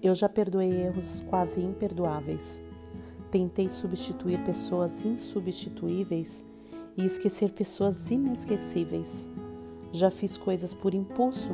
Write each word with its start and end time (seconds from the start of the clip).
Eu 0.00 0.14
já 0.14 0.28
perdoei 0.28 0.70
erros 0.70 1.20
quase 1.28 1.60
imperdoáveis. 1.60 2.62
Tentei 3.32 3.68
substituir 3.68 4.38
pessoas 4.44 5.04
insubstituíveis 5.04 6.44
e 6.96 7.04
esquecer 7.04 7.50
pessoas 7.50 8.08
inesquecíveis. 8.10 9.28
Já 9.92 10.08
fiz 10.10 10.38
coisas 10.38 10.72
por 10.72 10.94
impulso, 10.94 11.50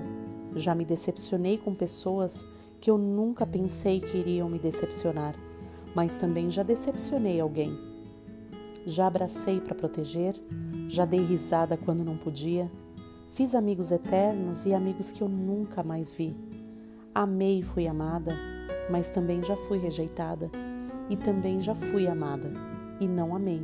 já 0.54 0.74
me 0.74 0.84
decepcionei 0.84 1.56
com 1.56 1.74
pessoas 1.74 2.46
que 2.80 2.90
eu 2.90 2.98
nunca 2.98 3.46
pensei 3.46 3.98
que 3.98 4.18
iriam 4.18 4.50
me 4.50 4.58
decepcionar, 4.58 5.34
mas 5.94 6.18
também 6.18 6.50
já 6.50 6.62
decepcionei 6.62 7.40
alguém. 7.40 7.78
Já 8.84 9.06
abracei 9.06 9.58
para 9.58 9.74
proteger, 9.74 10.38
já 10.86 11.06
dei 11.06 11.24
risada 11.24 11.78
quando 11.78 12.04
não 12.04 12.18
podia, 12.18 12.70
fiz 13.32 13.54
amigos 13.54 13.90
eternos 13.90 14.66
e 14.66 14.74
amigos 14.74 15.12
que 15.12 15.22
eu 15.22 15.28
nunca 15.28 15.82
mais 15.82 16.14
vi. 16.14 16.36
Amei 17.14 17.60
e 17.60 17.62
fui 17.62 17.86
amada, 17.86 18.36
mas 18.90 19.08
também 19.12 19.40
já 19.40 19.54
fui 19.54 19.78
rejeitada, 19.78 20.50
e 21.08 21.16
também 21.16 21.62
já 21.62 21.72
fui 21.72 22.08
amada 22.08 22.50
e 23.00 23.06
não 23.06 23.36
amei. 23.36 23.62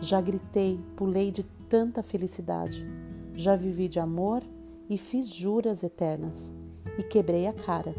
Já 0.00 0.18
gritei, 0.18 0.80
pulei 0.96 1.30
de 1.30 1.42
tanta 1.68 2.02
felicidade. 2.02 2.86
Já 3.34 3.54
vivi 3.54 3.86
de 3.86 4.00
amor 4.00 4.42
e 4.88 4.96
fiz 4.96 5.28
juras 5.28 5.82
eternas 5.82 6.54
e 6.98 7.02
quebrei 7.02 7.46
a 7.46 7.52
cara. 7.52 7.94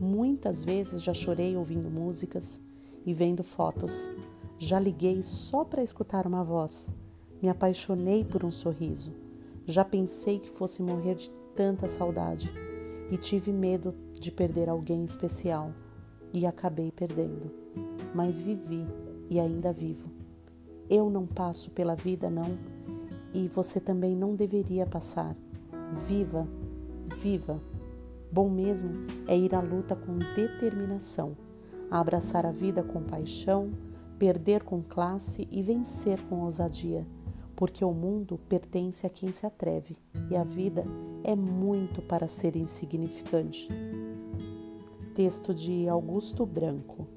Muitas 0.00 0.64
vezes 0.64 1.02
já 1.02 1.12
chorei 1.12 1.58
ouvindo 1.58 1.90
músicas 1.90 2.58
e 3.04 3.12
vendo 3.12 3.44
fotos. 3.44 4.10
Já 4.56 4.80
liguei 4.80 5.22
só 5.22 5.62
para 5.62 5.82
escutar 5.82 6.26
uma 6.26 6.42
voz. 6.42 6.88
Me 7.42 7.50
apaixonei 7.50 8.24
por 8.24 8.46
um 8.46 8.50
sorriso. 8.50 9.12
Já 9.66 9.84
pensei 9.84 10.38
que 10.38 10.48
fosse 10.48 10.82
morrer 10.82 11.16
de 11.16 11.28
tanta 11.54 11.86
saudade 11.86 12.50
e 13.10 13.16
tive 13.16 13.52
medo 13.52 13.94
de 14.12 14.30
perder 14.30 14.68
alguém 14.68 15.04
especial 15.04 15.72
e 16.32 16.46
acabei 16.46 16.90
perdendo. 16.90 17.50
Mas 18.14 18.38
vivi 18.38 18.86
e 19.30 19.38
ainda 19.38 19.72
vivo. 19.72 20.08
Eu 20.88 21.10
não 21.10 21.26
passo 21.26 21.70
pela 21.70 21.94
vida, 21.94 22.30
não, 22.30 22.58
e 23.34 23.46
você 23.48 23.78
também 23.78 24.16
não 24.16 24.34
deveria 24.34 24.86
passar. 24.86 25.36
Viva, 26.06 26.46
viva. 27.20 27.60
Bom 28.30 28.48
mesmo 28.48 28.90
é 29.26 29.36
ir 29.36 29.54
à 29.54 29.60
luta 29.60 29.96
com 29.96 30.18
determinação, 30.34 31.36
abraçar 31.90 32.44
a 32.44 32.50
vida 32.50 32.82
com 32.82 33.02
paixão, 33.02 33.70
perder 34.18 34.62
com 34.62 34.82
classe 34.82 35.48
e 35.50 35.62
vencer 35.62 36.20
com 36.28 36.42
ousadia, 36.44 37.06
porque 37.58 37.84
o 37.84 37.92
mundo 37.92 38.38
pertence 38.48 39.04
a 39.04 39.10
quem 39.10 39.32
se 39.32 39.44
atreve 39.44 39.96
e 40.30 40.36
a 40.36 40.44
vida 40.44 40.84
é 41.24 41.34
muito 41.34 42.00
para 42.00 42.28
ser 42.28 42.54
insignificante. 42.54 43.68
Texto 45.12 45.52
de 45.52 45.88
Augusto 45.88 46.46
Branco. 46.46 47.08